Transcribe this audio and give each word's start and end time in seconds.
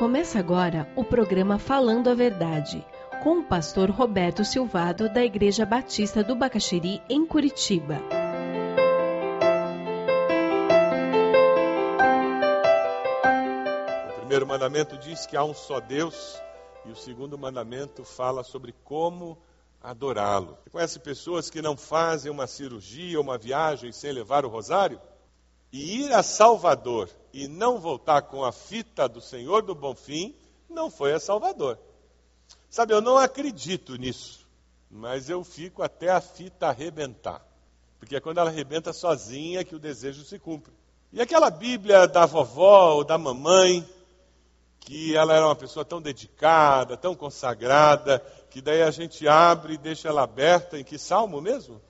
Começa 0.00 0.38
agora 0.38 0.90
o 0.96 1.04
programa 1.04 1.58
Falando 1.58 2.08
a 2.08 2.14
Verdade, 2.14 2.82
com 3.22 3.40
o 3.40 3.44
pastor 3.44 3.90
Roberto 3.90 4.42
Silvado, 4.46 5.12
da 5.12 5.22
Igreja 5.22 5.66
Batista 5.66 6.24
do 6.24 6.34
Bacaxiri, 6.34 7.02
em 7.06 7.26
Curitiba. 7.26 8.00
O 14.08 14.20
primeiro 14.20 14.46
mandamento 14.46 14.96
diz 14.96 15.26
que 15.26 15.36
há 15.36 15.44
um 15.44 15.52
só 15.52 15.78
Deus, 15.80 16.40
e 16.86 16.90
o 16.90 16.96
segundo 16.96 17.36
mandamento 17.36 18.02
fala 18.02 18.42
sobre 18.42 18.74
como 18.82 19.36
adorá-lo. 19.82 20.56
Você 20.64 20.70
conhece 20.70 20.98
pessoas 20.98 21.50
que 21.50 21.60
não 21.60 21.76
fazem 21.76 22.32
uma 22.32 22.46
cirurgia 22.46 23.20
uma 23.20 23.36
viagem 23.36 23.92
sem 23.92 24.12
levar 24.12 24.46
o 24.46 24.48
rosário? 24.48 24.98
E 25.72 26.02
ir 26.02 26.12
a 26.12 26.22
Salvador 26.22 27.08
e 27.32 27.46
não 27.46 27.78
voltar 27.78 28.22
com 28.22 28.44
a 28.44 28.52
fita 28.52 29.08
do 29.08 29.20
Senhor 29.20 29.62
do 29.62 29.74
Bonfim 29.74 30.34
não 30.68 30.90
foi 30.90 31.12
a 31.12 31.20
Salvador. 31.20 31.78
Sabe, 32.68 32.94
eu 32.94 33.00
não 33.00 33.18
acredito 33.18 33.96
nisso, 33.96 34.46
mas 34.90 35.28
eu 35.28 35.42
fico 35.44 35.82
até 35.82 36.10
a 36.10 36.20
fita 36.20 36.68
arrebentar. 36.68 37.44
Porque 37.98 38.16
é 38.16 38.20
quando 38.20 38.38
ela 38.38 38.50
arrebenta 38.50 38.92
sozinha 38.92 39.64
que 39.64 39.74
o 39.74 39.78
desejo 39.78 40.24
se 40.24 40.38
cumpre. 40.38 40.72
E 41.12 41.20
aquela 41.20 41.50
Bíblia 41.50 42.06
da 42.06 42.24
vovó 42.24 42.94
ou 42.94 43.04
da 43.04 43.18
mamãe, 43.18 43.86
que 44.78 45.14
ela 45.14 45.34
era 45.34 45.46
uma 45.46 45.56
pessoa 45.56 45.84
tão 45.84 46.00
dedicada, 46.00 46.96
tão 46.96 47.14
consagrada, 47.14 48.20
que 48.48 48.60
daí 48.60 48.82
a 48.82 48.90
gente 48.90 49.28
abre 49.28 49.74
e 49.74 49.78
deixa 49.78 50.08
ela 50.08 50.22
aberta 50.22 50.78
em 50.78 50.84
que 50.84 50.98
salmo 50.98 51.40
mesmo? 51.40 51.80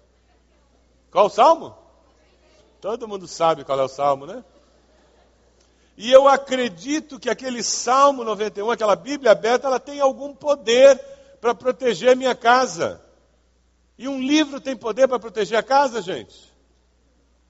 Qual 1.10 1.28
salmo? 1.28 1.76
Todo 2.80 3.06
mundo 3.06 3.28
sabe 3.28 3.64
qual 3.64 3.78
é 3.78 3.82
o 3.82 3.88
salmo, 3.88 4.24
né? 4.24 4.42
E 5.96 6.10
eu 6.10 6.26
acredito 6.26 7.20
que 7.20 7.28
aquele 7.28 7.62
Salmo 7.62 8.24
91, 8.24 8.70
aquela 8.70 8.96
Bíblia 8.96 9.32
aberta, 9.32 9.66
ela 9.66 9.78
tem 9.78 10.00
algum 10.00 10.34
poder 10.34 10.98
para 11.42 11.54
proteger 11.54 12.12
a 12.12 12.14
minha 12.14 12.34
casa. 12.34 13.02
E 13.98 14.09
um 14.09 14.18
livro 14.18 14.62
tem 14.62 14.74
poder 14.74 15.06
para 15.06 15.18
proteger 15.18 15.59
a 15.59 15.62
casa, 15.62 16.00
gente? 16.00 16.50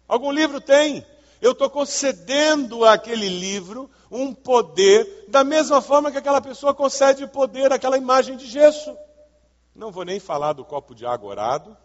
Algum 0.09 0.33
livro 0.33 0.61
tem. 0.61 1.07
Eu 1.41 1.53
estou 1.53 1.71
concedendo 1.71 2.85
àquele 2.85 3.29
livro 3.29 3.89
um 4.11 4.35
poder, 4.35 5.27
da 5.29 5.45
mesma 5.45 5.81
forma 5.81 6.11
que 6.11 6.19
aquela 6.19 6.41
pessoa 6.41 6.75
concede 6.75 7.25
poder 7.29 7.73
àquela 7.73 7.97
imagem 7.97 8.37
de 8.37 8.47
gesso. 8.47 8.97
Não 9.77 9.93
vou 9.93 10.05
nem 10.05 10.19
falar 10.19 10.55
do 10.55 10.65
copo 10.65 10.93
de 10.93 11.07
água 11.07 11.31
orado 11.31 11.77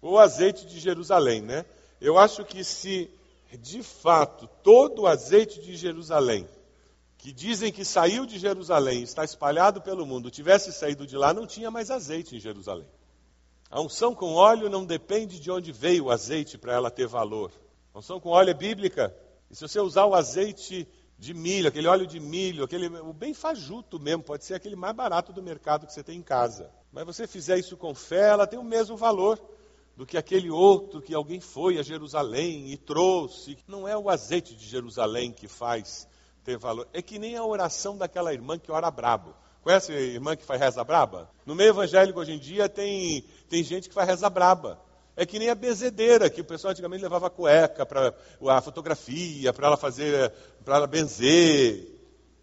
ou 0.00 0.20
azeite 0.20 0.66
de 0.66 0.78
Jerusalém, 0.78 1.42
né? 1.42 1.64
Eu 2.02 2.18
acho 2.18 2.44
que 2.44 2.64
se 2.64 3.08
de 3.60 3.80
fato 3.80 4.48
todo 4.60 5.02
o 5.02 5.06
azeite 5.06 5.60
de 5.60 5.76
Jerusalém, 5.76 6.48
que 7.16 7.32
dizem 7.32 7.70
que 7.70 7.84
saiu 7.84 8.26
de 8.26 8.40
Jerusalém, 8.40 9.04
está 9.04 9.24
espalhado 9.24 9.80
pelo 9.80 10.04
mundo, 10.04 10.28
tivesse 10.28 10.72
saído 10.72 11.06
de 11.06 11.16
lá, 11.16 11.32
não 11.32 11.46
tinha 11.46 11.70
mais 11.70 11.92
azeite 11.92 12.34
em 12.34 12.40
Jerusalém. 12.40 12.88
A 13.70 13.80
unção 13.80 14.16
com 14.16 14.34
óleo 14.34 14.68
não 14.68 14.84
depende 14.84 15.38
de 15.38 15.48
onde 15.48 15.70
veio 15.70 16.06
o 16.06 16.10
azeite 16.10 16.58
para 16.58 16.72
ela 16.72 16.90
ter 16.90 17.06
valor. 17.06 17.52
A 17.94 18.00
unção 18.00 18.18
com 18.18 18.30
óleo 18.30 18.50
é 18.50 18.54
bíblica. 18.54 19.14
E 19.48 19.54
se 19.54 19.62
você 19.62 19.78
usar 19.78 20.04
o 20.06 20.14
azeite 20.16 20.88
de 21.16 21.32
milho, 21.32 21.68
aquele 21.68 21.86
óleo 21.86 22.04
de 22.04 22.18
milho, 22.18 22.64
aquele, 22.64 22.88
o 22.98 23.12
bem 23.12 23.32
fajuto 23.32 24.00
mesmo, 24.00 24.24
pode 24.24 24.44
ser 24.44 24.54
aquele 24.54 24.74
mais 24.74 24.96
barato 24.96 25.32
do 25.32 25.40
mercado 25.40 25.86
que 25.86 25.92
você 25.92 26.02
tem 26.02 26.18
em 26.18 26.22
casa. 26.22 26.68
Mas 26.90 27.06
você 27.06 27.28
fizer 27.28 27.60
isso 27.60 27.76
com 27.76 27.94
fé, 27.94 28.30
ela 28.30 28.46
tem 28.46 28.58
o 28.58 28.64
mesmo 28.64 28.96
valor 28.96 29.40
do 29.96 30.06
que 30.06 30.16
aquele 30.16 30.50
outro 30.50 31.02
que 31.02 31.14
alguém 31.14 31.40
foi 31.40 31.78
a 31.78 31.82
Jerusalém 31.82 32.70
e 32.70 32.76
trouxe. 32.76 33.58
Não 33.66 33.86
é 33.86 33.96
o 33.96 34.08
azeite 34.08 34.54
de 34.54 34.66
Jerusalém 34.66 35.32
que 35.32 35.46
faz 35.46 36.08
ter 36.44 36.56
valor. 36.56 36.88
É 36.92 37.02
que 37.02 37.18
nem 37.18 37.36
a 37.36 37.44
oração 37.44 37.96
daquela 37.96 38.32
irmã 38.32 38.58
que 38.58 38.72
ora 38.72 38.90
brabo. 38.90 39.34
Conhece 39.62 39.92
a 39.92 40.00
irmã 40.00 40.34
que 40.34 40.44
faz 40.44 40.60
reza 40.60 40.82
braba? 40.82 41.30
No 41.46 41.54
meio 41.54 41.70
evangélico 41.70 42.18
hoje 42.18 42.32
em 42.32 42.38
dia 42.38 42.68
tem, 42.68 43.24
tem 43.48 43.62
gente 43.62 43.88
que 43.88 43.94
faz 43.94 44.08
reza 44.08 44.28
braba. 44.28 44.80
É 45.14 45.26
que 45.26 45.38
nem 45.38 45.50
a 45.50 45.54
benzedeira, 45.54 46.30
que 46.30 46.40
o 46.40 46.44
pessoal 46.44 46.72
antigamente 46.72 47.02
levava 47.02 47.26
a 47.26 47.30
cueca 47.30 47.84
para 47.84 48.14
a 48.48 48.60
fotografia, 48.62 49.52
para 49.52 49.66
ela 49.66 49.76
fazer, 49.76 50.32
para 50.64 50.76
ela 50.76 50.86
benzer. 50.86 51.86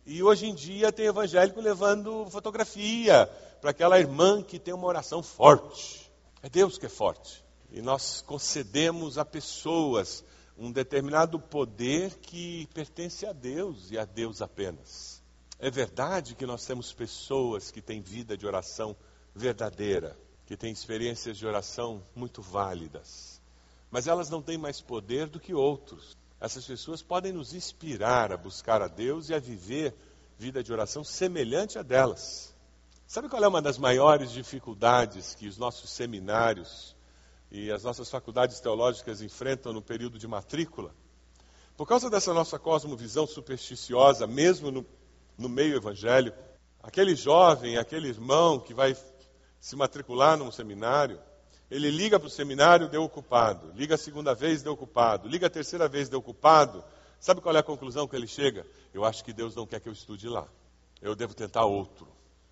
E 0.05 0.23
hoje 0.23 0.45
em 0.47 0.53
dia 0.53 0.91
tem 0.91 1.07
evangélico 1.07 1.59
levando 1.59 2.27
fotografia 2.29 3.29
para 3.59 3.71
aquela 3.71 3.99
irmã 3.99 4.41
que 4.41 4.59
tem 4.59 4.73
uma 4.73 4.87
oração 4.87 5.21
forte. 5.21 6.09
É 6.41 6.49
Deus 6.49 6.77
que 6.77 6.85
é 6.85 6.89
forte. 6.89 7.43
E 7.71 7.81
nós 7.81 8.21
concedemos 8.21 9.17
a 9.17 9.25
pessoas 9.25 10.23
um 10.57 10.71
determinado 10.71 11.39
poder 11.39 12.15
que 12.15 12.67
pertence 12.73 13.25
a 13.25 13.31
Deus 13.31 13.91
e 13.91 13.97
a 13.97 14.05
Deus 14.05 14.41
apenas. 14.41 15.23
É 15.57 15.69
verdade 15.69 16.35
que 16.35 16.45
nós 16.45 16.65
temos 16.65 16.91
pessoas 16.91 17.71
que 17.71 17.81
têm 17.81 18.01
vida 18.01 18.37
de 18.37 18.45
oração 18.45 18.95
verdadeira, 19.33 20.17
que 20.45 20.57
têm 20.57 20.71
experiências 20.71 21.37
de 21.37 21.45
oração 21.45 22.03
muito 22.15 22.41
válidas, 22.41 23.41
mas 23.91 24.07
elas 24.07 24.29
não 24.29 24.41
têm 24.41 24.57
mais 24.57 24.81
poder 24.81 25.27
do 25.27 25.39
que 25.39 25.53
outros. 25.53 26.17
Essas 26.39 26.65
pessoas 26.65 27.01
podem 27.01 27.33
nos 27.33 27.53
inspirar 27.53 28.31
a 28.31 28.37
buscar 28.37 28.81
a 28.81 28.87
Deus 28.87 29.29
e 29.29 29.33
a 29.33 29.39
viver 29.39 29.93
vida 30.37 30.63
de 30.63 30.71
oração 30.71 31.03
semelhante 31.03 31.77
a 31.77 31.83
delas. 31.83 32.55
Sabe 33.05 33.27
qual 33.27 33.43
é 33.43 33.47
uma 33.47 33.61
das 33.61 33.77
maiores 33.77 34.31
dificuldades 34.31 35.35
que 35.35 35.47
os 35.47 35.57
nossos 35.57 35.89
seminários 35.89 36.95
e 37.51 37.71
as 37.71 37.83
nossas 37.83 38.09
faculdades 38.09 38.59
teológicas 38.59 39.21
enfrentam 39.21 39.73
no 39.73 39.81
período 39.81 40.17
de 40.17 40.27
matrícula? 40.27 40.93
Por 41.75 41.87
causa 41.87 42.09
dessa 42.09 42.33
nossa 42.33 42.59
cosmovisão 42.59 43.25
supersticiosa, 43.25 44.27
mesmo 44.27 44.69
no, 44.69 44.85
no 45.37 45.47
meio 45.47 45.77
evangélico, 45.77 46.37
aquele 46.83 47.15
jovem, 47.15 47.77
aquele 47.77 48.09
irmão 48.09 48.59
que 48.59 48.73
vai 48.73 48.95
se 49.59 49.75
matricular 49.75 50.37
num 50.37 50.51
seminário, 50.51 51.19
ele 51.69 51.91
liga 51.91 52.19
para 52.19 52.27
o 52.27 52.31
seminário, 52.31 52.89
deu 52.89 53.03
ocupado. 53.03 53.71
Liga 53.75 53.95
a 53.95 53.97
segunda 53.97 54.33
vez, 54.33 54.63
deu 54.63 54.73
ocupado. 54.73 55.27
Liga 55.27 55.47
a 55.47 55.49
terceira 55.49 55.87
vez, 55.87 56.09
deu 56.09 56.19
ocupado. 56.19 56.83
Sabe 57.19 57.41
qual 57.41 57.55
é 57.55 57.59
a 57.59 57.63
conclusão 57.63 58.07
que 58.07 58.15
ele 58.15 58.27
chega? 58.27 58.65
Eu 58.93 59.05
acho 59.05 59.23
que 59.23 59.31
Deus 59.31 59.55
não 59.55 59.67
quer 59.67 59.79
que 59.79 59.87
eu 59.87 59.93
estude 59.93 60.27
lá. 60.27 60.47
Eu 61.01 61.15
devo 61.15 61.33
tentar 61.33 61.65
outro. 61.65 62.07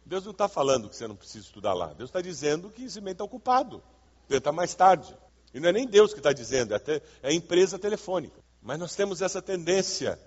Deus 0.06 0.24
não 0.24 0.32
está 0.32 0.48
falando 0.48 0.88
que 0.88 0.96
você 0.96 1.08
não 1.08 1.16
precisa 1.16 1.46
estudar 1.46 1.74
lá. 1.74 1.88
Deus 1.94 2.10
está 2.10 2.22
dizendo 2.22 2.70
que 2.70 2.84
esse 2.84 3.02
meio 3.02 3.14
está 3.14 3.24
ocupado. 3.24 3.82
Tenta 4.28 4.52
mais 4.52 4.76
tarde. 4.76 5.16
E 5.54 5.60
não 5.60 5.70
é 5.70 5.72
nem 5.72 5.88
Deus 5.88 6.14
que 6.14 6.20
está 6.20 6.34
dizendo, 6.34 6.74
é, 6.74 6.78
até, 6.78 7.02
é 7.22 7.30
a 7.30 7.34
empresa 7.34 7.80
telefônica. 7.80 8.44
Mas 8.62 8.78
nós 8.78 8.96
temos 8.96 9.22
essa 9.22 9.42
tendência 9.42 10.20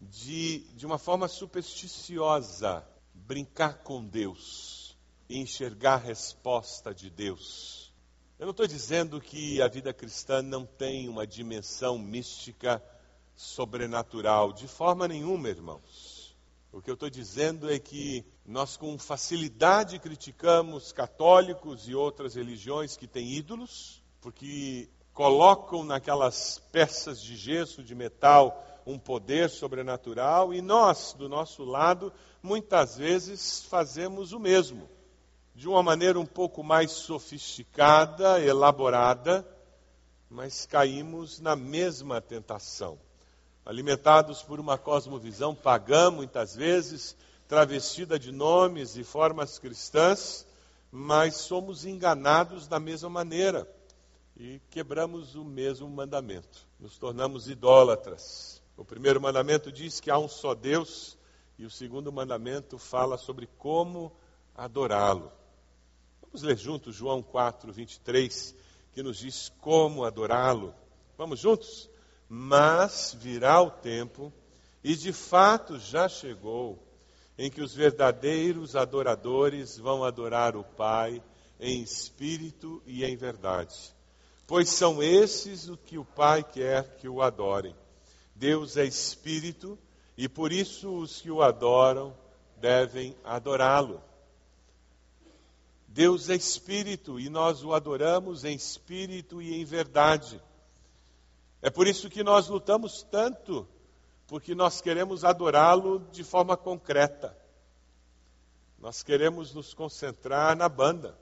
de, 0.00 0.60
de 0.74 0.84
uma 0.84 0.98
forma 0.98 1.28
supersticiosa, 1.28 2.86
brincar 3.14 3.78
com 3.78 4.04
Deus 4.04 4.96
e 5.28 5.38
enxergar 5.38 5.94
a 5.94 5.98
resposta 5.98 6.94
de 6.94 7.08
Deus. 7.08 7.92
Eu 8.38 8.46
não 8.46 8.50
estou 8.50 8.66
dizendo 8.66 9.20
que 9.20 9.62
a 9.62 9.68
vida 9.68 9.92
cristã 9.94 10.42
não 10.42 10.66
tem 10.66 11.08
uma 11.08 11.26
dimensão 11.26 11.96
mística 11.96 12.82
sobrenatural, 13.34 14.52
de 14.52 14.68
forma 14.68 15.08
nenhuma, 15.08 15.48
irmãos. 15.48 16.13
O 16.74 16.82
que 16.82 16.90
eu 16.90 16.94
estou 16.94 17.08
dizendo 17.08 17.70
é 17.70 17.78
que 17.78 18.26
nós, 18.44 18.76
com 18.76 18.98
facilidade, 18.98 20.00
criticamos 20.00 20.90
católicos 20.90 21.88
e 21.88 21.94
outras 21.94 22.34
religiões 22.34 22.96
que 22.96 23.06
têm 23.06 23.30
ídolos, 23.30 24.02
porque 24.20 24.90
colocam 25.12 25.84
naquelas 25.84 26.58
peças 26.72 27.22
de 27.22 27.36
gesso, 27.36 27.80
de 27.80 27.94
metal, 27.94 28.60
um 28.84 28.98
poder 28.98 29.50
sobrenatural, 29.50 30.52
e 30.52 30.60
nós, 30.60 31.14
do 31.16 31.28
nosso 31.28 31.62
lado, 31.62 32.12
muitas 32.42 32.96
vezes 32.96 33.62
fazemos 33.66 34.32
o 34.32 34.40
mesmo, 34.40 34.90
de 35.54 35.68
uma 35.68 35.80
maneira 35.80 36.18
um 36.18 36.26
pouco 36.26 36.64
mais 36.64 36.90
sofisticada, 36.90 38.44
elaborada, 38.44 39.46
mas 40.28 40.66
caímos 40.66 41.38
na 41.38 41.54
mesma 41.54 42.20
tentação 42.20 42.98
alimentados 43.64 44.42
por 44.42 44.60
uma 44.60 44.76
cosmovisão 44.76 45.54
pagã, 45.54 46.10
muitas 46.10 46.54
vezes, 46.54 47.16
travestida 47.48 48.18
de 48.18 48.30
nomes 48.30 48.96
e 48.96 49.04
formas 49.04 49.58
cristãs, 49.58 50.46
mas 50.90 51.36
somos 51.36 51.84
enganados 51.84 52.66
da 52.66 52.78
mesma 52.78 53.08
maneira 53.08 53.68
e 54.36 54.60
quebramos 54.70 55.34
o 55.34 55.44
mesmo 55.44 55.88
mandamento, 55.88 56.66
nos 56.78 56.98
tornamos 56.98 57.48
idólatras. 57.48 58.60
O 58.76 58.84
primeiro 58.84 59.20
mandamento 59.20 59.70
diz 59.70 60.00
que 60.00 60.10
há 60.10 60.18
um 60.18 60.28
só 60.28 60.54
Deus, 60.54 61.16
e 61.56 61.64
o 61.64 61.70
segundo 61.70 62.12
mandamento 62.12 62.76
fala 62.78 63.16
sobre 63.16 63.46
como 63.58 64.12
adorá-lo. 64.54 65.30
Vamos 66.20 66.42
ler 66.42 66.56
juntos 66.56 66.96
João 66.96 67.22
4, 67.22 67.72
23, 67.72 68.56
que 68.92 69.02
nos 69.04 69.18
diz 69.18 69.52
como 69.60 70.04
adorá-lo. 70.04 70.74
Vamos 71.16 71.38
juntos? 71.38 71.88
Mas 72.36 73.16
virá 73.20 73.62
o 73.62 73.70
tempo, 73.70 74.32
e 74.82 74.96
de 74.96 75.12
fato 75.12 75.78
já 75.78 76.08
chegou, 76.08 76.82
em 77.38 77.48
que 77.48 77.62
os 77.62 77.72
verdadeiros 77.72 78.74
adoradores 78.74 79.78
vão 79.78 80.02
adorar 80.02 80.56
o 80.56 80.64
Pai 80.64 81.22
em 81.60 81.80
espírito 81.80 82.82
e 82.86 83.04
em 83.04 83.16
verdade. 83.16 83.94
Pois 84.48 84.68
são 84.70 85.00
esses 85.00 85.68
o 85.68 85.76
que 85.76 85.96
o 85.96 86.04
Pai 86.04 86.42
quer 86.42 86.96
que 86.96 87.08
o 87.08 87.22
adorem. 87.22 87.72
Deus 88.34 88.76
é 88.76 88.84
espírito, 88.84 89.78
e 90.18 90.28
por 90.28 90.50
isso 90.50 90.92
os 90.92 91.20
que 91.20 91.30
o 91.30 91.40
adoram 91.40 92.16
devem 92.56 93.16
adorá-lo. 93.22 94.02
Deus 95.86 96.28
é 96.28 96.34
espírito 96.34 97.20
e 97.20 97.28
nós 97.28 97.62
o 97.62 97.72
adoramos 97.72 98.44
em 98.44 98.56
espírito 98.56 99.40
e 99.40 99.54
em 99.54 99.64
verdade. 99.64 100.42
É 101.64 101.70
por 101.70 101.88
isso 101.88 102.10
que 102.10 102.22
nós 102.22 102.48
lutamos 102.48 103.02
tanto, 103.10 103.66
porque 104.26 104.54
nós 104.54 104.80
queremos 104.82 105.24
adorá-lo 105.24 105.98
de 106.12 106.22
forma 106.22 106.56
concreta. 106.56 107.34
Nós 108.78 109.02
queremos 109.02 109.54
nos 109.54 109.72
concentrar 109.72 110.54
na 110.54 110.68
banda. 110.68 111.18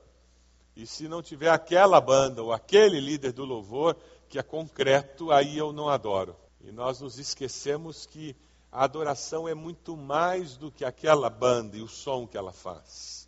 E 0.74 0.86
se 0.86 1.06
não 1.06 1.22
tiver 1.22 1.50
aquela 1.50 2.00
banda 2.00 2.42
ou 2.42 2.52
aquele 2.52 2.98
líder 2.98 3.30
do 3.30 3.44
louvor 3.44 3.96
que 4.28 4.38
é 4.38 4.42
concreto, 4.42 5.30
aí 5.30 5.56
eu 5.56 5.72
não 5.72 5.88
adoro. 5.88 6.34
E 6.60 6.72
nós 6.72 7.00
nos 7.00 7.18
esquecemos 7.18 8.04
que 8.06 8.34
a 8.72 8.82
adoração 8.82 9.48
é 9.48 9.54
muito 9.54 9.96
mais 9.96 10.56
do 10.56 10.72
que 10.72 10.84
aquela 10.84 11.30
banda 11.30 11.76
e 11.76 11.82
o 11.82 11.88
som 11.88 12.26
que 12.26 12.36
ela 12.36 12.52
faz 12.52 13.22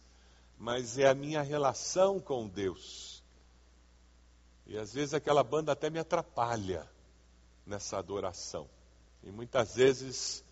mas 0.58 0.98
é 0.98 1.06
a 1.06 1.14
minha 1.14 1.42
relação 1.42 2.18
com 2.18 2.48
Deus. 2.48 3.22
E 4.66 4.78
às 4.78 4.94
vezes 4.94 5.12
aquela 5.12 5.44
banda 5.44 5.72
até 5.72 5.90
me 5.90 5.98
atrapalha 5.98 6.88
nessa 7.66 7.98
adoração. 7.98 8.68
E 9.22 9.30
muitas 9.30 9.74
vezes 9.74 10.44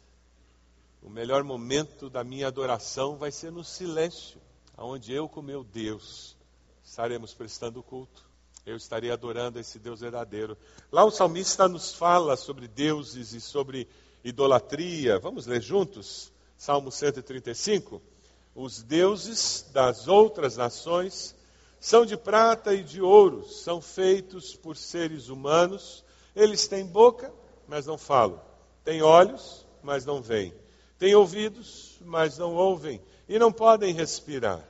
o 1.02 1.10
melhor 1.10 1.42
momento 1.42 2.08
da 2.08 2.22
minha 2.22 2.46
adoração 2.46 3.16
vai 3.16 3.30
ser 3.30 3.50
no 3.50 3.64
silêncio, 3.64 4.40
onde 4.78 5.12
eu 5.12 5.28
com 5.28 5.42
meu 5.42 5.64
Deus 5.64 6.36
estaremos 6.84 7.32
prestando 7.32 7.82
culto. 7.82 8.30
Eu 8.64 8.76
estarei 8.76 9.10
adorando 9.10 9.58
esse 9.58 9.78
Deus 9.78 10.00
verdadeiro. 10.00 10.56
Lá 10.90 11.04
o 11.04 11.10
salmista 11.10 11.68
nos 11.68 11.92
fala 11.94 12.36
sobre 12.36 12.68
deuses 12.68 13.32
e 13.32 13.40
sobre 13.40 13.88
idolatria. 14.22 15.18
Vamos 15.18 15.46
ler 15.46 15.60
juntos? 15.60 16.32
Salmo 16.56 16.92
135. 16.92 18.00
Os 18.54 18.82
deuses 18.82 19.68
das 19.72 20.06
outras 20.06 20.56
nações 20.56 21.34
são 21.80 22.06
de 22.06 22.16
prata 22.16 22.72
e 22.72 22.84
de 22.84 23.00
ouro, 23.00 23.44
são 23.48 23.80
feitos 23.80 24.54
por 24.54 24.76
seres 24.76 25.28
humanos. 25.28 26.04
Eles 26.34 26.66
têm 26.66 26.86
boca, 26.86 27.32
mas 27.68 27.86
não 27.86 27.98
falam. 27.98 28.40
Têm 28.84 29.02
olhos, 29.02 29.66
mas 29.82 30.04
não 30.04 30.22
veem. 30.22 30.54
Têm 30.98 31.14
ouvidos, 31.14 31.98
mas 32.04 32.38
não 32.38 32.54
ouvem. 32.54 33.00
E 33.28 33.38
não 33.38 33.52
podem 33.52 33.92
respirar. 33.92 34.62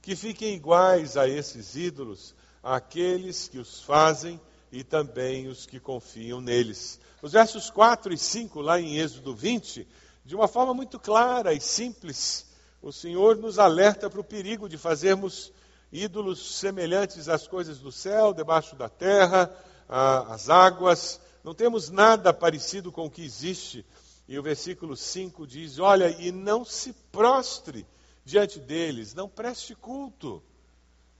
Que 0.00 0.16
fiquem 0.16 0.54
iguais 0.54 1.16
a 1.16 1.28
esses 1.28 1.76
ídolos, 1.76 2.34
aqueles 2.62 3.48
que 3.48 3.58
os 3.58 3.82
fazem 3.82 4.40
e 4.70 4.82
também 4.82 5.48
os 5.48 5.66
que 5.66 5.78
confiam 5.78 6.40
neles. 6.40 6.98
Os 7.20 7.32
versos 7.32 7.70
4 7.70 8.12
e 8.12 8.18
5, 8.18 8.60
lá 8.60 8.80
em 8.80 8.98
Êxodo 8.98 9.34
20, 9.34 9.86
de 10.24 10.34
uma 10.34 10.48
forma 10.48 10.72
muito 10.72 10.98
clara 10.98 11.52
e 11.52 11.60
simples, 11.60 12.46
o 12.80 12.90
Senhor 12.90 13.36
nos 13.36 13.58
alerta 13.58 14.08
para 14.08 14.20
o 14.20 14.24
perigo 14.24 14.68
de 14.68 14.78
fazermos 14.78 15.52
ídolos 15.92 16.58
semelhantes 16.58 17.28
às 17.28 17.46
coisas 17.46 17.78
do 17.78 17.92
céu, 17.92 18.32
debaixo 18.32 18.74
da 18.74 18.88
terra, 18.88 19.54
às 19.88 20.48
águas. 20.48 21.20
Não 21.44 21.54
temos 21.54 21.90
nada 21.90 22.32
parecido 22.32 22.92
com 22.92 23.06
o 23.06 23.10
que 23.10 23.24
existe. 23.24 23.84
E 24.28 24.38
o 24.38 24.42
versículo 24.42 24.96
5 24.96 25.46
diz: 25.46 25.78
Olha, 25.78 26.08
e 26.08 26.30
não 26.30 26.64
se 26.64 26.92
prostre 27.10 27.86
diante 28.24 28.58
deles, 28.58 29.14
não 29.14 29.28
preste 29.28 29.74
culto, 29.74 30.42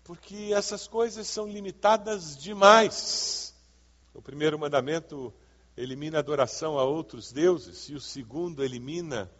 porque 0.04 0.52
essas 0.54 0.86
coisas 0.86 1.26
são 1.26 1.48
limitadas 1.48 2.36
demais. 2.36 3.54
O 4.14 4.22
primeiro 4.22 4.58
mandamento 4.58 5.32
elimina 5.76 6.18
a 6.18 6.20
adoração 6.20 6.78
a 6.78 6.84
outros 6.84 7.32
deuses, 7.32 7.88
e 7.88 7.94
o 7.94 8.00
segundo 8.00 8.62
elimina 8.62 9.30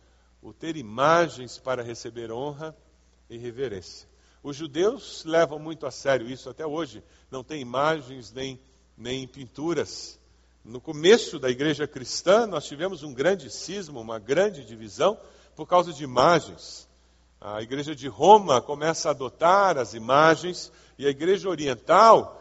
o 0.40 0.52
ter 0.52 0.76
imagens 0.76 1.58
para 1.58 1.82
receber 1.82 2.32
honra 2.32 2.76
e 3.28 3.36
reverência. 3.36 4.08
Os 4.42 4.56
judeus 4.56 5.24
levam 5.24 5.58
muito 5.58 5.86
a 5.86 5.90
sério 5.90 6.28
isso 6.28 6.50
até 6.50 6.66
hoje, 6.66 7.02
não 7.30 7.44
tem 7.44 7.60
imagens 7.60 8.32
nem, 8.32 8.58
nem 8.96 9.26
pinturas. 9.26 10.18
No 10.64 10.80
começo 10.80 11.38
da 11.38 11.50
igreja 11.50 11.86
cristã, 11.86 12.46
nós 12.46 12.64
tivemos 12.64 13.02
um 13.02 13.12
grande 13.12 13.50
cisma, 13.50 14.00
uma 14.00 14.18
grande 14.18 14.64
divisão, 14.64 15.18
por 15.56 15.66
causa 15.66 15.92
de 15.92 16.04
imagens. 16.04 16.88
A 17.40 17.60
igreja 17.60 17.94
de 17.94 18.06
Roma 18.06 18.60
começa 18.60 19.08
a 19.08 19.10
adotar 19.10 19.76
as 19.76 19.94
imagens, 19.94 20.70
e 20.96 21.06
a 21.06 21.10
igreja 21.10 21.48
oriental, 21.48 22.40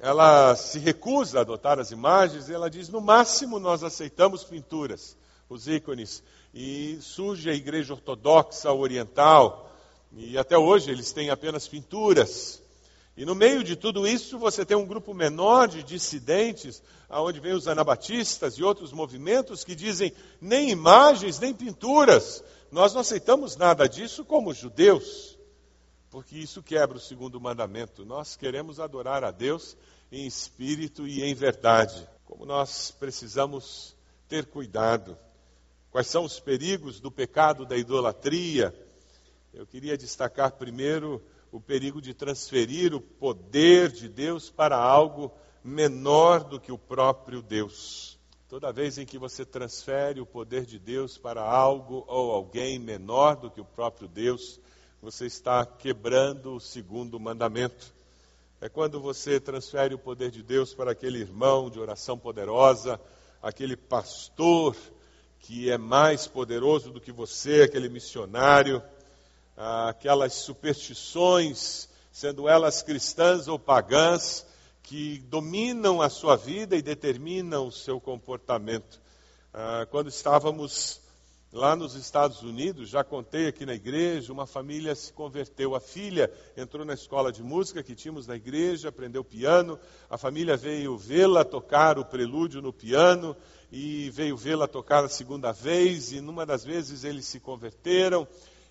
ela 0.00 0.56
se 0.56 0.78
recusa 0.78 1.38
a 1.38 1.40
adotar 1.42 1.78
as 1.78 1.92
imagens, 1.92 2.48
e 2.48 2.54
ela 2.54 2.68
diz: 2.68 2.88
no 2.88 3.00
máximo 3.00 3.60
nós 3.60 3.84
aceitamos 3.84 4.42
pinturas, 4.42 5.16
os 5.48 5.68
ícones 5.68 6.22
e 6.52 6.98
surge 7.00 7.48
a 7.48 7.54
igreja 7.54 7.94
ortodoxa 7.94 8.72
oriental, 8.72 9.70
e 10.12 10.36
até 10.36 10.58
hoje 10.58 10.90
eles 10.90 11.12
têm 11.12 11.30
apenas 11.30 11.68
pinturas. 11.68 12.60
E 13.16 13.24
no 13.24 13.34
meio 13.34 13.62
de 13.62 13.76
tudo 13.76 14.06
isso, 14.06 14.38
você 14.38 14.64
tem 14.64 14.76
um 14.76 14.86
grupo 14.86 15.12
menor 15.12 15.68
de 15.68 15.82
dissidentes, 15.82 16.82
aonde 17.08 17.40
vem 17.40 17.52
os 17.52 17.68
anabatistas 17.68 18.54
e 18.54 18.62
outros 18.62 18.92
movimentos 18.92 19.64
que 19.64 19.74
dizem 19.74 20.12
nem 20.40 20.70
imagens, 20.70 21.38
nem 21.38 21.52
pinturas. 21.52 22.42
Nós 22.70 22.94
não 22.94 23.00
aceitamos 23.00 23.56
nada 23.56 23.88
disso 23.88 24.24
como 24.24 24.54
judeus, 24.54 25.36
porque 26.10 26.38
isso 26.38 26.62
quebra 26.62 26.96
o 26.96 27.00
segundo 27.00 27.40
mandamento. 27.40 28.04
Nós 28.04 28.36
queremos 28.36 28.78
adorar 28.78 29.24
a 29.24 29.30
Deus 29.30 29.76
em 30.10 30.26
espírito 30.26 31.06
e 31.06 31.22
em 31.22 31.34
verdade. 31.34 32.08
Como 32.24 32.46
nós 32.46 32.90
precisamos 32.92 33.94
ter 34.28 34.46
cuidado. 34.46 35.18
Quais 35.90 36.06
são 36.06 36.24
os 36.24 36.38
perigos 36.38 37.00
do 37.00 37.10
pecado 37.10 37.66
da 37.66 37.76
idolatria? 37.76 38.72
Eu 39.52 39.66
queria 39.66 39.98
destacar 39.98 40.52
primeiro 40.52 41.20
o 41.52 41.60
perigo 41.60 42.00
de 42.00 42.14
transferir 42.14 42.94
o 42.94 43.00
poder 43.00 43.90
de 43.90 44.08
Deus 44.08 44.50
para 44.50 44.76
algo 44.76 45.32
menor 45.64 46.44
do 46.44 46.60
que 46.60 46.70
o 46.70 46.78
próprio 46.78 47.42
Deus. 47.42 48.18
Toda 48.48 48.72
vez 48.72 48.98
em 48.98 49.06
que 49.06 49.18
você 49.18 49.44
transfere 49.44 50.20
o 50.20 50.26
poder 50.26 50.64
de 50.64 50.78
Deus 50.78 51.16
para 51.16 51.42
algo 51.42 52.04
ou 52.08 52.32
alguém 52.32 52.78
menor 52.78 53.36
do 53.36 53.50
que 53.50 53.60
o 53.60 53.64
próprio 53.64 54.08
Deus, 54.08 54.60
você 55.00 55.26
está 55.26 55.64
quebrando 55.64 56.54
o 56.54 56.60
segundo 56.60 57.18
mandamento. 57.18 57.94
É 58.60 58.68
quando 58.68 59.00
você 59.00 59.40
transfere 59.40 59.94
o 59.94 59.98
poder 59.98 60.30
de 60.30 60.42
Deus 60.42 60.74
para 60.74 60.92
aquele 60.92 61.18
irmão 61.18 61.70
de 61.70 61.78
oração 61.78 62.18
poderosa, 62.18 63.00
aquele 63.42 63.76
pastor 63.76 64.76
que 65.38 65.70
é 65.70 65.78
mais 65.78 66.26
poderoso 66.26 66.90
do 66.90 67.00
que 67.00 67.10
você, 67.10 67.62
aquele 67.62 67.88
missionário, 67.88 68.82
aquelas 69.60 70.32
superstições, 70.32 71.86
sendo 72.10 72.48
elas 72.48 72.80
cristãs 72.80 73.46
ou 73.46 73.58
pagãs, 73.58 74.46
que 74.82 75.18
dominam 75.28 76.00
a 76.00 76.08
sua 76.08 76.34
vida 76.34 76.76
e 76.76 76.82
determinam 76.82 77.66
o 77.66 77.72
seu 77.72 78.00
comportamento. 78.00 78.98
Ah, 79.52 79.86
quando 79.90 80.08
estávamos 80.08 81.00
lá 81.52 81.76
nos 81.76 81.94
Estados 81.94 82.42
Unidos, 82.42 82.88
já 82.88 83.04
contei 83.04 83.48
aqui 83.48 83.66
na 83.66 83.74
igreja, 83.74 84.32
uma 84.32 84.46
família 84.46 84.94
se 84.94 85.12
converteu. 85.12 85.74
A 85.74 85.80
filha 85.80 86.32
entrou 86.56 86.84
na 86.84 86.94
escola 86.94 87.30
de 87.30 87.42
música 87.42 87.82
que 87.82 87.94
tínhamos 87.94 88.26
na 88.26 88.36
igreja, 88.36 88.88
aprendeu 88.88 89.22
piano. 89.22 89.78
A 90.08 90.16
família 90.16 90.56
veio 90.56 90.96
vê-la 90.96 91.44
tocar 91.44 91.98
o 91.98 92.04
prelúdio 92.04 92.62
no 92.62 92.72
piano 92.72 93.36
e 93.70 94.10
veio 94.10 94.36
vê-la 94.36 94.66
tocar 94.66 95.04
a 95.04 95.08
segunda 95.08 95.52
vez, 95.52 96.12
e 96.12 96.20
numa 96.20 96.46
das 96.46 96.64
vezes 96.64 97.04
eles 97.04 97.26
se 97.26 97.38
converteram, 97.38 98.26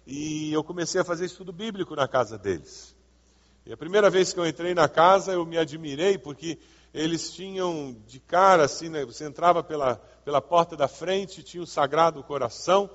e 0.06 0.51
eu 0.53 0.63
comecei 0.63 1.01
a 1.01 1.03
fazer 1.03 1.25
estudo 1.25 1.51
bíblico 1.51 1.96
na 1.96 2.08
casa 2.08 2.38
deles. 2.38 2.96
E 3.65 3.74
a 3.74 3.77
primeira 3.77 4.10
vez 4.10 4.34
que 4.34 4.39
eu 4.39 4.48
entrei 4.48 4.74
na 4.74 4.89
casa, 4.89 5.32
eu 5.32 5.46
me 5.46 5.58
admirei, 5.58 6.18
porque 6.18 6.58
eles 6.94 7.32
tinham 7.32 7.96
de 8.08 8.20
cara, 8.20 8.63
assim, 8.63 8.89
né, 8.89 9.06
você 9.06 9.25
entrava 9.25 9.63
pela, 9.63 9.96
pela 10.25 10.41
porta 10.41 10.75
da 10.75 10.88
frente, 10.88 11.44
tinha 11.44 11.62
o 11.62 11.68
Sagrado 11.68 12.24
Coração, 12.24 12.89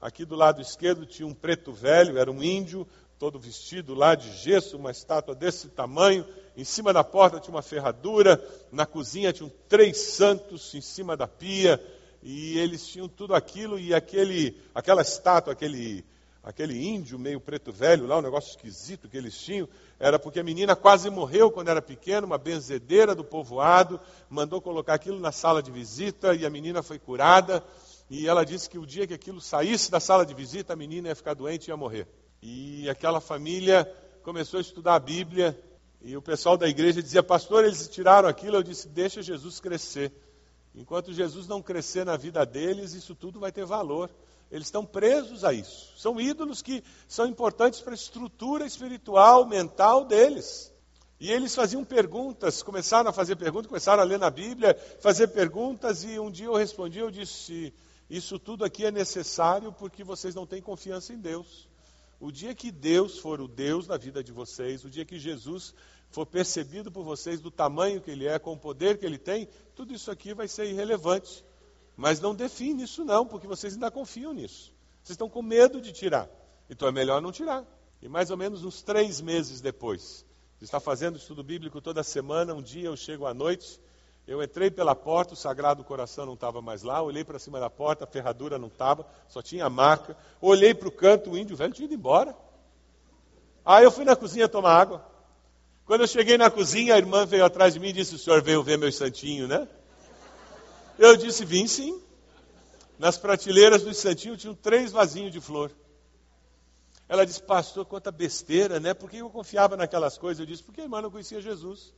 aqui 0.00 0.24
do 0.24 0.36
lado 0.36 0.60
esquerdo 0.60 1.04
tinha 1.04 1.26
um 1.26 1.34
preto 1.34 1.72
velho, 1.72 2.16
era 2.16 2.30
um 2.30 2.42
índio, 2.42 2.86
todo 3.18 3.38
vestido 3.38 3.92
lá 3.92 4.14
de 4.14 4.32
gesso, 4.32 4.76
uma 4.76 4.90
estátua 4.90 5.34
desse 5.34 5.68
tamanho, 5.68 6.24
em 6.56 6.64
cima 6.64 6.92
da 6.92 7.04
porta 7.04 7.40
tinha 7.40 7.54
uma 7.54 7.62
ferradura, 7.62 8.42
na 8.72 8.86
cozinha 8.86 9.32
tinham 9.32 9.52
três 9.68 9.98
santos 9.98 10.74
em 10.74 10.80
cima 10.80 11.16
da 11.16 11.26
pia, 11.26 11.78
e 12.22 12.58
eles 12.58 12.86
tinham 12.86 13.08
tudo 13.08 13.34
aquilo, 13.34 13.78
e 13.78 13.94
aquele, 13.94 14.56
aquela 14.74 15.02
estátua, 15.02 15.52
aquele, 15.52 16.04
aquele 16.42 16.86
índio 16.86 17.18
meio 17.18 17.40
preto 17.40 17.72
velho 17.72 18.06
lá, 18.06 18.18
um 18.18 18.22
negócio 18.22 18.50
esquisito 18.50 19.08
que 19.08 19.16
eles 19.16 19.36
tinham, 19.36 19.68
era 19.98 20.18
porque 20.18 20.40
a 20.40 20.44
menina 20.44 20.74
quase 20.74 21.10
morreu 21.10 21.50
quando 21.50 21.68
era 21.68 21.82
pequena, 21.82 22.26
uma 22.26 22.38
benzedeira 22.38 23.14
do 23.14 23.24
povoado, 23.24 24.00
mandou 24.28 24.60
colocar 24.60 24.94
aquilo 24.94 25.20
na 25.20 25.32
sala 25.32 25.62
de 25.62 25.70
visita, 25.70 26.34
e 26.34 26.46
a 26.46 26.50
menina 26.50 26.82
foi 26.82 26.98
curada, 26.98 27.62
e 28.08 28.26
ela 28.26 28.44
disse 28.44 28.68
que 28.68 28.78
o 28.78 28.86
dia 28.86 29.06
que 29.06 29.14
aquilo 29.14 29.40
saísse 29.40 29.90
da 29.90 30.00
sala 30.00 30.24
de 30.24 30.34
visita, 30.34 30.72
a 30.72 30.76
menina 30.76 31.08
ia 31.08 31.14
ficar 31.14 31.34
doente 31.34 31.68
e 31.68 31.70
ia 31.70 31.76
morrer. 31.76 32.08
E 32.42 32.88
aquela 32.88 33.20
família 33.20 33.86
começou 34.22 34.58
a 34.58 34.60
estudar 34.60 34.94
a 34.94 35.00
Bíblia, 35.00 35.58
e 36.02 36.16
o 36.16 36.22
pessoal 36.22 36.56
da 36.56 36.66
igreja 36.66 37.02
dizia, 37.02 37.22
pastor, 37.22 37.64
eles 37.64 37.86
tiraram 37.88 38.26
aquilo. 38.28 38.56
Eu 38.56 38.62
disse, 38.62 38.88
deixa 38.88 39.20
Jesus 39.22 39.60
crescer. 39.60 40.10
Enquanto 40.74 41.12
Jesus 41.12 41.46
não 41.46 41.60
crescer 41.60 42.06
na 42.06 42.16
vida 42.16 42.44
deles, 42.46 42.94
isso 42.94 43.14
tudo 43.14 43.38
vai 43.38 43.52
ter 43.52 43.66
valor. 43.66 44.10
Eles 44.50 44.66
estão 44.66 44.84
presos 44.84 45.44
a 45.44 45.52
isso. 45.52 45.92
São 45.96 46.20
ídolos 46.20 46.60
que 46.60 46.82
são 47.06 47.26
importantes 47.26 47.80
para 47.80 47.92
a 47.92 47.94
estrutura 47.94 48.66
espiritual, 48.66 49.46
mental 49.46 50.04
deles. 50.04 50.72
E 51.20 51.30
eles 51.30 51.54
faziam 51.54 51.84
perguntas, 51.84 52.62
começaram 52.62 53.10
a 53.10 53.12
fazer 53.12 53.36
perguntas, 53.36 53.68
começaram 53.68 54.02
a 54.02 54.06
ler 54.06 54.18
na 54.18 54.30
Bíblia, 54.30 54.74
fazer 55.00 55.28
perguntas, 55.28 56.02
e 56.02 56.18
um 56.18 56.30
dia 56.30 56.46
eu 56.46 56.54
respondi, 56.54 56.98
eu 56.98 57.10
disse, 57.10 57.74
isso 58.08 58.38
tudo 58.38 58.64
aqui 58.64 58.86
é 58.86 58.90
necessário 58.90 59.70
porque 59.70 60.02
vocês 60.02 60.34
não 60.34 60.46
têm 60.46 60.62
confiança 60.62 61.12
em 61.12 61.18
Deus. 61.18 61.68
O 62.18 62.32
dia 62.32 62.54
que 62.54 62.72
Deus 62.72 63.18
for 63.18 63.40
o 63.40 63.46
Deus 63.46 63.86
na 63.86 63.96
vida 63.96 64.24
de 64.24 64.32
vocês, 64.32 64.82
o 64.82 64.90
dia 64.90 65.04
que 65.04 65.18
Jesus 65.18 65.74
for 66.10 66.26
percebido 66.26 66.90
por 66.90 67.04
vocês 67.04 67.40
do 67.40 67.50
tamanho 67.50 68.00
que 68.00 68.10
ele 68.10 68.26
é, 68.26 68.38
com 68.38 68.54
o 68.54 68.58
poder 68.58 68.98
que 68.98 69.06
ele 69.06 69.18
tem, 69.18 69.48
tudo 69.76 69.94
isso 69.94 70.10
aqui 70.10 70.34
vai 70.34 70.48
ser 70.48 70.66
irrelevante. 70.66 71.44
Mas 72.00 72.18
não 72.18 72.34
define 72.34 72.84
isso 72.84 73.04
não, 73.04 73.26
porque 73.26 73.46
vocês 73.46 73.74
ainda 73.74 73.90
confiam 73.90 74.32
nisso. 74.32 74.72
Vocês 75.02 75.10
estão 75.10 75.28
com 75.28 75.42
medo 75.42 75.82
de 75.82 75.92
tirar. 75.92 76.30
Então 76.70 76.88
é 76.88 76.90
melhor 76.90 77.20
não 77.20 77.30
tirar. 77.30 77.62
E 78.00 78.08
mais 78.08 78.30
ou 78.30 78.38
menos 78.38 78.64
uns 78.64 78.80
três 78.80 79.20
meses 79.20 79.60
depois, 79.60 80.24
está 80.62 80.80
fazendo 80.80 81.18
estudo 81.18 81.44
bíblico 81.44 81.78
toda 81.78 82.02
semana, 82.02 82.54
um 82.54 82.62
dia 82.62 82.86
eu 82.86 82.96
chego 82.96 83.26
à 83.26 83.34
noite, 83.34 83.78
eu 84.26 84.42
entrei 84.42 84.70
pela 84.70 84.94
porta, 84.94 85.34
o 85.34 85.36
Sagrado 85.36 85.84
Coração 85.84 86.24
não 86.24 86.32
estava 86.32 86.62
mais 86.62 86.82
lá, 86.82 87.02
olhei 87.02 87.22
para 87.22 87.38
cima 87.38 87.60
da 87.60 87.68
porta, 87.68 88.04
a 88.04 88.06
ferradura 88.06 88.58
não 88.58 88.68
estava, 88.68 89.06
só 89.28 89.42
tinha 89.42 89.66
a 89.66 89.70
marca. 89.70 90.16
Olhei 90.40 90.72
para 90.72 90.88
o 90.88 90.92
canto, 90.92 91.32
o 91.32 91.36
índio 91.36 91.54
velho 91.54 91.74
tinha 91.74 91.84
ido 91.84 91.94
embora. 91.94 92.34
Aí 93.62 93.84
eu 93.84 93.90
fui 93.90 94.06
na 94.06 94.16
cozinha 94.16 94.48
tomar 94.48 94.72
água. 94.72 95.04
Quando 95.84 96.00
eu 96.00 96.08
cheguei 96.08 96.38
na 96.38 96.50
cozinha, 96.50 96.94
a 96.94 96.98
irmã 96.98 97.26
veio 97.26 97.44
atrás 97.44 97.74
de 97.74 97.80
mim 97.80 97.88
e 97.88 97.92
disse: 97.92 98.14
O 98.14 98.18
senhor 98.18 98.40
veio 98.40 98.62
ver 98.62 98.78
meu 98.78 98.90
santinho, 98.90 99.46
né? 99.46 99.68
Eu 101.00 101.16
disse: 101.16 101.46
Vim 101.46 101.66
sim. 101.66 101.98
Nas 102.98 103.16
prateleiras 103.16 103.82
do 103.82 103.94
santinho 103.94 104.36
tinham 104.36 104.54
três 104.54 104.92
vasinhos 104.92 105.32
de 105.32 105.40
flor. 105.40 105.72
Ela 107.08 107.24
disse: 107.24 107.42
Pastor, 107.42 107.86
quanta 107.86 108.12
besteira, 108.12 108.78
né? 108.78 108.92
Por 108.92 109.08
que 109.08 109.16
eu 109.16 109.30
confiava 109.30 109.78
naquelas 109.78 110.18
coisas? 110.18 110.40
Eu 110.40 110.46
disse: 110.46 110.62
Porque 110.62 110.82
a 110.82 110.84
irmã 110.84 111.00
não 111.00 111.10
conhecia 111.10 111.40
Jesus. 111.40 111.94